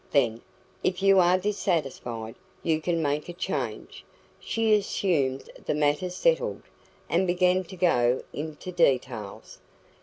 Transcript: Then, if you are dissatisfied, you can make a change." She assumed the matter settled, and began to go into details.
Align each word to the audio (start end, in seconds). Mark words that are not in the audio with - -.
Then, 0.09 0.41
if 0.83 1.03
you 1.03 1.19
are 1.19 1.37
dissatisfied, 1.37 2.33
you 2.63 2.81
can 2.81 3.03
make 3.03 3.29
a 3.29 3.33
change." 3.33 4.03
She 4.39 4.73
assumed 4.73 5.47
the 5.67 5.75
matter 5.75 6.09
settled, 6.09 6.63
and 7.07 7.27
began 7.27 7.63
to 7.65 7.75
go 7.75 8.23
into 8.33 8.71
details. 8.71 9.59